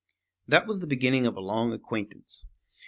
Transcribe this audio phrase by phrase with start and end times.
[0.47, 2.47] That was the beginning of a long acquaintance.